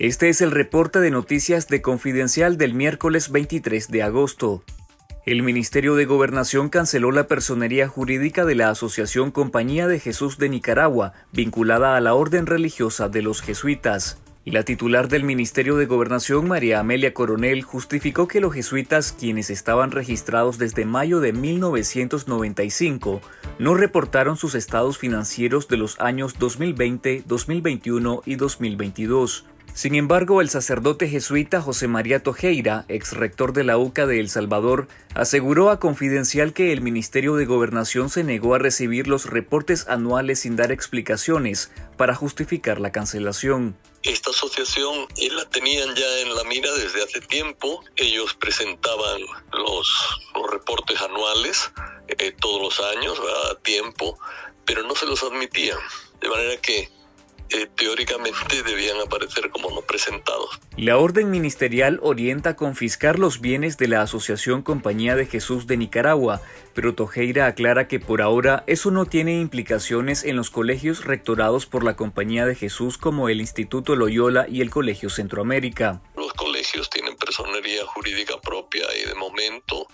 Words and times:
Este 0.00 0.30
es 0.30 0.40
el 0.40 0.50
reporte 0.50 0.98
de 0.98 1.10
noticias 1.10 1.68
de 1.68 1.82
Confidencial 1.82 2.56
del 2.56 2.72
miércoles 2.72 3.30
23 3.30 3.88
de 3.88 4.02
agosto. 4.02 4.64
El 5.26 5.42
Ministerio 5.42 5.94
de 5.94 6.06
Gobernación 6.06 6.70
canceló 6.70 7.12
la 7.12 7.26
personería 7.26 7.86
jurídica 7.86 8.46
de 8.46 8.54
la 8.54 8.70
Asociación 8.70 9.30
Compañía 9.30 9.88
de 9.88 10.00
Jesús 10.00 10.38
de 10.38 10.48
Nicaragua, 10.48 11.12
vinculada 11.32 11.96
a 11.96 12.00
la 12.00 12.14
orden 12.14 12.46
religiosa 12.46 13.10
de 13.10 13.20
los 13.20 13.42
jesuitas. 13.42 14.16
La 14.46 14.62
titular 14.62 15.08
del 15.08 15.22
Ministerio 15.22 15.76
de 15.76 15.84
Gobernación, 15.84 16.48
María 16.48 16.80
Amelia 16.80 17.12
Coronel, 17.12 17.62
justificó 17.62 18.26
que 18.26 18.40
los 18.40 18.54
jesuitas, 18.54 19.12
quienes 19.12 19.50
estaban 19.50 19.90
registrados 19.90 20.56
desde 20.56 20.86
mayo 20.86 21.20
de 21.20 21.34
1995, 21.34 23.20
no 23.58 23.74
reportaron 23.74 24.38
sus 24.38 24.54
estados 24.54 24.96
financieros 24.96 25.68
de 25.68 25.76
los 25.76 26.00
años 26.00 26.38
2020, 26.38 27.24
2021 27.26 28.22
y 28.24 28.36
2022. 28.36 29.44
Sin 29.80 29.94
embargo, 29.94 30.42
el 30.42 30.50
sacerdote 30.50 31.08
jesuita 31.08 31.62
José 31.62 31.88
María 31.88 32.22
Tojeira, 32.22 32.84
ex 32.88 33.14
rector 33.14 33.54
de 33.54 33.64
la 33.64 33.78
UCA 33.78 34.04
de 34.04 34.20
El 34.20 34.28
Salvador, 34.28 34.88
aseguró 35.14 35.70
a 35.70 35.80
Confidencial 35.80 36.52
que 36.52 36.74
el 36.74 36.82
Ministerio 36.82 37.34
de 37.36 37.46
Gobernación 37.46 38.10
se 38.10 38.22
negó 38.22 38.54
a 38.54 38.58
recibir 38.58 39.08
los 39.08 39.24
reportes 39.24 39.88
anuales 39.88 40.40
sin 40.40 40.54
dar 40.54 40.70
explicaciones 40.70 41.72
para 41.96 42.14
justificar 42.14 42.78
la 42.78 42.92
cancelación. 42.92 43.74
Esta 44.02 44.28
asociación 44.28 45.08
la 45.30 45.48
tenían 45.48 45.94
ya 45.96 46.18
en 46.18 46.34
la 46.34 46.44
mira 46.44 46.70
desde 46.74 47.02
hace 47.02 47.22
tiempo. 47.22 47.82
Ellos 47.96 48.34
presentaban 48.34 49.22
los, 49.54 49.88
reportes 50.52 51.00
anuales 51.00 51.72
eh, 52.18 52.34
todos 52.38 52.60
los 52.60 52.86
años, 52.96 53.18
a 53.50 53.54
tiempo, 53.62 54.18
pero 54.66 54.82
no 54.82 54.94
se 54.94 55.06
los 55.06 55.22
admitían. 55.22 55.78
De 56.20 56.28
manera 56.28 56.60
que 56.60 56.99
eh, 57.52 57.68
teóricamente 57.76 58.62
debían 58.62 59.00
aparecer 59.00 59.50
como 59.50 59.70
no 59.70 59.82
presentados. 59.82 60.60
La 60.76 60.98
orden 60.98 61.30
ministerial 61.30 61.98
orienta 62.02 62.50
a 62.50 62.56
confiscar 62.56 63.18
los 63.18 63.40
bienes 63.40 63.76
de 63.76 63.88
la 63.88 64.02
Asociación 64.02 64.62
Compañía 64.62 65.16
de 65.16 65.26
Jesús 65.26 65.66
de 65.66 65.76
Nicaragua, 65.76 66.40
pero 66.74 66.94
Tojeira 66.94 67.46
aclara 67.46 67.88
que 67.88 67.98
por 67.98 68.22
ahora 68.22 68.62
eso 68.66 68.90
no 68.90 69.06
tiene 69.06 69.40
implicaciones 69.40 70.24
en 70.24 70.36
los 70.36 70.50
colegios 70.50 71.04
rectorados 71.04 71.66
por 71.66 71.82
la 71.82 71.96
Compañía 71.96 72.46
de 72.46 72.54
Jesús 72.54 72.98
como 72.98 73.28
el 73.28 73.40
Instituto 73.40 73.96
Loyola 73.96 74.46
y 74.48 74.60
el 74.60 74.70
Colegio 74.70 75.10
Centroamérica. 75.10 76.02
Los 76.16 76.32
colegios 76.34 76.88
tienen 76.88 77.16
personería 77.16 77.84
jurídica 77.86 78.40
propia 78.40 78.84
y 78.96 79.08
de 79.08 79.14
momento 79.14 79.86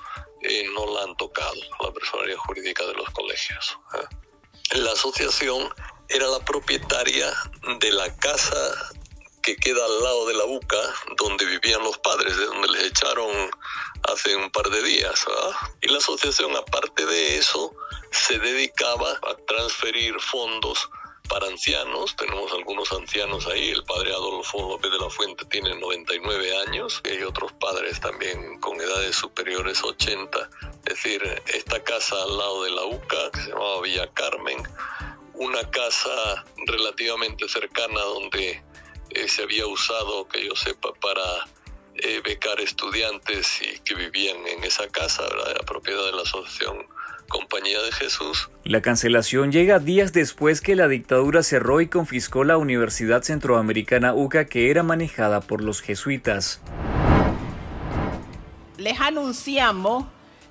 eh, 0.43 0.65
no 0.75 0.93
la 0.93 1.05
han 1.05 1.17
tocado, 1.17 1.55
la 1.83 1.93
personería 1.93 2.37
jurídica 2.39 2.85
de 2.87 2.95
los 2.95 3.09
colegios. 3.11 3.79
¿eh? 3.95 4.79
La 4.79 4.93
asociación 4.93 5.69
era 6.09 6.27
la 6.29 6.41
propietaria 6.41 7.33
de 7.81 7.93
la 7.93 8.15
casa 8.17 8.93
que 9.43 9.57
queda 9.57 9.85
al 9.85 10.03
lado 10.03 10.27
de 10.27 10.35
la 10.35 10.45
UCA, 10.45 10.95
donde 11.19 11.45
vivían 11.45 11.83
los 11.85 11.98
padres, 11.98 12.37
de 12.37 12.47
donde 12.47 12.69
les 12.69 12.85
echaron 12.87 13.31
hace 14.03 14.35
un 14.35 14.51
par 14.51 14.69
de 14.71 14.83
días. 14.83 15.25
Y 15.81 15.89
la 15.89 15.98
asociación, 15.98 16.57
aparte 16.57 17.07
de 17.07 17.37
eso, 17.37 17.73
se 18.11 18.41
dedicaba 18.41 19.09
a 19.09 19.37
transferir 19.47 20.21
fondos 20.21 20.91
para 21.29 21.47
ancianos. 21.47 22.17
Tenemos 22.17 22.53
algunos 22.53 22.91
ancianos 22.93 23.47
ahí. 23.47 23.70
El 23.70 23.85
padre 23.85 24.13
Adolfo 24.13 24.69
López 24.69 24.91
de 24.91 24.98
la 24.98 25.11
Fuente 25.11 25.45
tiene 25.45 25.79
99 25.79 26.59
años. 26.67 27.01
Y 27.05 27.11
hay 27.11 27.23
otros 27.23 27.53
padres 27.53 28.01
también 28.01 28.59
con 28.61 28.81
edades 28.81 29.15
superiores 29.15 29.81
a 29.83 29.87
80. 29.87 30.51
Es 30.87 30.95
decir, 30.95 31.43
esta 31.47 31.83
casa 31.85 32.20
al 32.20 32.37
lado 32.37 32.65
de 32.65 32.70
la 32.70 32.85
UCA, 32.85 33.31
que 33.33 33.43
se 33.43 33.48
llamaba 33.51 33.83
Villa 33.83 34.09
Carmen, 34.13 34.63
una 35.37 35.70
casa 35.70 36.45
relativamente 36.67 37.48
cercana 37.48 38.01
donde 38.01 38.62
eh, 39.11 39.29
se 39.29 39.42
había 39.42 39.67
usado, 39.67 40.27
que 40.29 40.45
yo 40.47 40.56
sepa, 40.56 40.92
para 40.95 41.23
eh, 41.97 42.20
becar 42.25 42.61
estudiantes 42.61 43.61
y 43.62 43.79
que 43.81 43.95
vivían 43.95 44.37
en 44.47 44.64
esa 44.64 44.89
casa, 44.89 45.23
¿verdad? 45.23 45.51
era 45.53 45.61
propiedad 45.64 46.05
de 46.05 46.12
la 46.12 46.23
Asociación 46.23 46.87
Compañía 47.29 47.83
de 47.83 47.91
Jesús. 47.92 48.51
La 48.64 48.83
cancelación 48.83 49.51
llega 49.51 49.79
días 49.79 50.13
después 50.13 50.61
que 50.61 50.77
la 50.77 50.86
dictadura 50.86 51.42
cerró 51.42 51.80
y 51.80 51.89
confiscó 51.89 52.45
la 52.45 52.57
Universidad 52.57 53.23
Centroamericana 53.23 54.14
UCA 54.14 54.47
que 54.47 54.70
era 54.70 54.85
manejada 54.85 55.41
por 55.41 55.61
los 55.61 55.80
jesuitas. 55.83 56.61
Les 58.79 59.01
anunciamos 59.01 60.05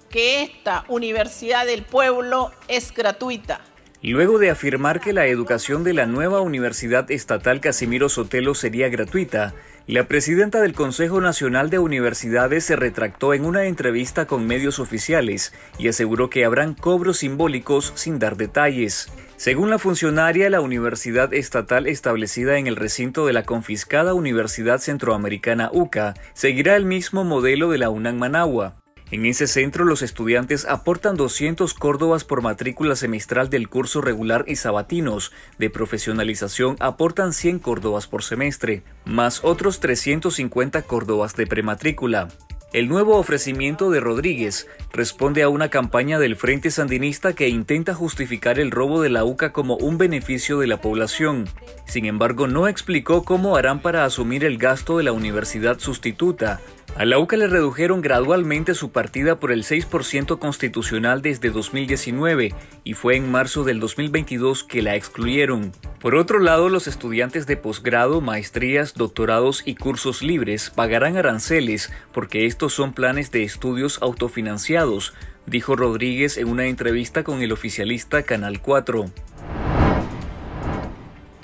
que 0.09 0.43
esta 0.43 0.83
Universidad 0.89 1.65
del 1.65 1.83
Pueblo 1.83 2.51
es 2.67 2.93
gratuita 2.93 3.61
Luego 4.01 4.37
de 4.39 4.49
afirmar 4.49 4.99
que 4.99 5.13
la 5.13 5.27
educación 5.27 5.83
de 5.83 5.93
la 5.93 6.05
nueva 6.05 6.41
Universidad 6.41 7.09
Estatal 7.09 7.59
Casimiro 7.59 8.09
Sotelo 8.09 8.53
sería 8.53 8.89
gratuita, 8.89 9.53
la 9.87 10.07
presidenta 10.07 10.61
del 10.61 10.73
Consejo 10.73 11.21
Nacional 11.21 11.69
de 11.69 11.79
Universidades 11.79 12.65
se 12.65 12.75
retractó 12.75 13.33
en 13.33 13.45
una 13.45 13.65
entrevista 13.65 14.25
con 14.25 14.47
medios 14.47 14.79
oficiales 14.79 15.53
y 15.77 15.87
aseguró 15.87 16.29
que 16.29 16.43
habrán 16.43 16.73
cobros 16.73 17.17
simbólicos 17.17 17.93
sin 17.95 18.19
dar 18.19 18.35
detalles. 18.35 19.11
Según 19.37 19.69
la 19.69 19.79
funcionaria, 19.79 20.49
la 20.49 20.61
universidad 20.61 21.33
estatal 21.33 21.87
establecida 21.87 22.57
en 22.57 22.67
el 22.67 22.75
recinto 22.75 23.25
de 23.25 23.33
la 23.33 23.43
confiscada 23.43 24.13
Universidad 24.13 24.79
Centroamericana 24.79 25.69
UCA 25.71 26.15
seguirá 26.33 26.75
el 26.75 26.85
mismo 26.85 27.23
modelo 27.23 27.69
de 27.69 27.77
la 27.77 27.89
UNAM 27.89 28.17
Managua. 28.17 28.84
En 29.11 29.25
ese 29.27 29.45
centro 29.45 29.85
los 29.85 30.01
estudiantes 30.01 30.65
aportan 30.65 31.15
200 31.15 31.75
córdobas 31.75 32.23
por 32.23 32.41
matrícula 32.41 32.95
semestral 32.95 33.51
del 33.51 33.69
curso 33.69 34.01
regular 34.01 34.45
y 34.47 34.55
sabatinos. 34.55 35.31
De 35.59 35.69
profesionalización 35.69 36.75
aportan 36.79 37.31
100 37.31 37.59
córdobas 37.59 38.07
por 38.07 38.23
semestre, 38.23 38.81
más 39.05 39.43
otros 39.43 39.79
350 39.79 40.81
córdobas 40.81 41.35
de 41.35 41.45
prematrícula. 41.45 42.29
El 42.73 42.89
nuevo 42.89 43.15
ofrecimiento 43.17 43.89
de 43.89 44.01
Rodríguez 44.01 44.67
responde 44.91 45.43
a 45.43 45.49
una 45.49 45.69
campaña 45.69 46.19
del 46.19 46.35
Frente 46.35 46.71
Sandinista 46.71 47.31
que 47.31 47.47
intenta 47.47 47.93
justificar 47.93 48.59
el 48.59 48.69
robo 48.69 49.01
de 49.01 49.09
la 49.09 49.23
UCA 49.23 49.53
como 49.53 49.77
un 49.77 49.97
beneficio 49.97 50.59
de 50.59 50.67
la 50.67 50.81
población. 50.81 51.47
Sin 51.85 52.05
embargo, 52.05 52.47
no 52.47 52.67
explicó 52.67 53.23
cómo 53.23 53.55
harán 53.55 53.81
para 53.81 54.03
asumir 54.03 54.43
el 54.43 54.57
gasto 54.57 54.97
de 54.97 55.03
la 55.03 55.13
universidad 55.13 55.79
sustituta, 55.79 56.59
a 56.95 57.03
la 57.03 57.19
UCA 57.19 57.35
le 57.35 57.47
redujeron 57.47 58.01
gradualmente 58.01 58.73
su 58.73 58.91
partida 58.91 59.37
por 59.37 59.51
el 59.51 59.63
6% 59.63 60.39
constitucional 60.39 61.21
desde 61.21 61.49
2019 61.49 62.53
y 62.85 62.93
fue 62.93 63.17
en 63.17 63.29
marzo 63.29 63.65
del 63.65 63.81
2022 63.81 64.63
que 64.63 64.81
la 64.81 64.95
excluyeron. 64.95 65.73
Por 65.99 66.15
otro 66.15 66.39
lado, 66.39 66.69
los 66.69 66.87
estudiantes 66.87 67.47
de 67.47 67.57
posgrado, 67.57 68.21
maestrías, 68.21 68.93
doctorados 68.93 69.61
y 69.65 69.75
cursos 69.75 70.23
libres 70.23 70.69
pagarán 70.69 71.17
aranceles 71.17 71.91
porque 72.13 72.45
estos 72.45 72.73
son 72.73 72.93
planes 72.93 73.29
de 73.29 73.43
estudios 73.43 74.01
autofinanciados, 74.01 75.13
dijo 75.45 75.75
Rodríguez 75.75 76.37
en 76.37 76.47
una 76.47 76.67
entrevista 76.67 77.25
con 77.25 77.41
el 77.41 77.51
oficialista 77.51 78.23
Canal 78.23 78.61
4. 78.61 79.11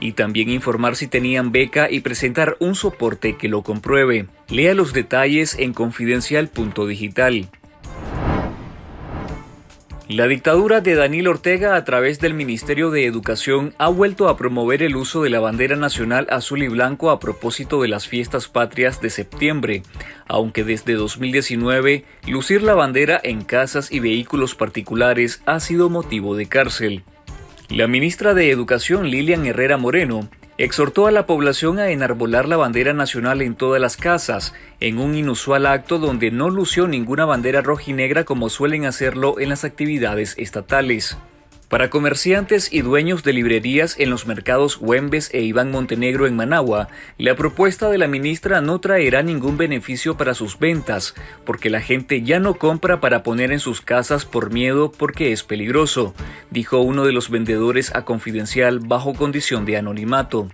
y 0.00 0.12
también 0.12 0.48
informar 0.50 0.96
si 0.96 1.06
tenían 1.06 1.52
beca 1.52 1.90
y 1.90 2.00
presentar 2.00 2.56
un 2.60 2.74
soporte 2.74 3.36
que 3.36 3.48
lo 3.48 3.62
compruebe. 3.62 4.26
Lea 4.48 4.74
los 4.74 4.92
detalles 4.92 5.56
en 5.58 5.72
confidencial.digital. 5.72 7.48
La 10.08 10.26
dictadura 10.26 10.80
de 10.80 10.94
Daniel 10.94 11.28
Ortega 11.28 11.76
a 11.76 11.84
través 11.84 12.18
del 12.18 12.32
Ministerio 12.32 12.90
de 12.90 13.04
Educación 13.04 13.74
ha 13.76 13.90
vuelto 13.90 14.30
a 14.30 14.38
promover 14.38 14.82
el 14.82 14.96
uso 14.96 15.22
de 15.22 15.28
la 15.28 15.38
bandera 15.38 15.76
nacional 15.76 16.26
azul 16.30 16.62
y 16.62 16.68
blanco 16.68 17.10
a 17.10 17.20
propósito 17.20 17.82
de 17.82 17.88
las 17.88 18.08
fiestas 18.08 18.48
patrias 18.48 19.02
de 19.02 19.10
septiembre, 19.10 19.82
aunque 20.26 20.64
desde 20.64 20.94
2019 20.94 22.06
lucir 22.26 22.62
la 22.62 22.72
bandera 22.72 23.20
en 23.22 23.44
casas 23.44 23.92
y 23.92 24.00
vehículos 24.00 24.54
particulares 24.54 25.42
ha 25.44 25.60
sido 25.60 25.90
motivo 25.90 26.36
de 26.36 26.46
cárcel. 26.46 27.04
La 27.70 27.86
ministra 27.86 28.32
de 28.32 28.50
Educación 28.50 29.10
Lilian 29.10 29.44
Herrera 29.44 29.76
Moreno 29.76 30.26
exhortó 30.56 31.06
a 31.06 31.10
la 31.10 31.26
población 31.26 31.78
a 31.78 31.90
enarbolar 31.90 32.48
la 32.48 32.56
bandera 32.56 32.94
nacional 32.94 33.42
en 33.42 33.56
todas 33.56 33.78
las 33.78 33.98
casas, 33.98 34.54
en 34.80 34.98
un 34.98 35.14
inusual 35.14 35.66
acto 35.66 35.98
donde 35.98 36.30
no 36.30 36.48
lució 36.48 36.88
ninguna 36.88 37.26
bandera 37.26 37.60
rojinegra 37.60 38.24
como 38.24 38.48
suelen 38.48 38.86
hacerlo 38.86 39.38
en 39.38 39.50
las 39.50 39.64
actividades 39.64 40.34
estatales. 40.38 41.18
Para 41.68 41.90
comerciantes 41.90 42.72
y 42.72 42.80
dueños 42.80 43.24
de 43.24 43.34
librerías 43.34 44.00
en 44.00 44.08
los 44.08 44.26
mercados 44.26 44.78
Huembes 44.80 45.28
e 45.34 45.42
Iván 45.42 45.70
Montenegro 45.70 46.26
en 46.26 46.34
Managua, 46.34 46.88
la 47.18 47.36
propuesta 47.36 47.90
de 47.90 47.98
la 47.98 48.08
ministra 48.08 48.62
no 48.62 48.78
traerá 48.78 49.22
ningún 49.22 49.58
beneficio 49.58 50.16
para 50.16 50.32
sus 50.32 50.58
ventas, 50.58 51.14
porque 51.44 51.68
la 51.68 51.82
gente 51.82 52.22
ya 52.22 52.40
no 52.40 52.54
compra 52.54 53.00
para 53.00 53.22
poner 53.22 53.52
en 53.52 53.60
sus 53.60 53.82
casas 53.82 54.24
por 54.24 54.50
miedo 54.50 54.90
porque 54.90 55.30
es 55.30 55.42
peligroso, 55.42 56.14
dijo 56.50 56.80
uno 56.80 57.04
de 57.04 57.12
los 57.12 57.28
vendedores 57.28 57.94
a 57.94 58.06
Confidencial 58.06 58.78
bajo 58.80 59.12
condición 59.12 59.66
de 59.66 59.76
anonimato. 59.76 60.48